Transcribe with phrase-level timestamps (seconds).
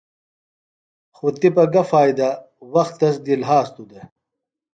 [1.15, 2.29] خوۡ تِپہ گہ فائدہ
[2.73, 4.05] وخت تس دی لھاستُوۡ دےۡ۔